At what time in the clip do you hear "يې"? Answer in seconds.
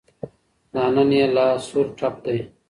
1.17-1.25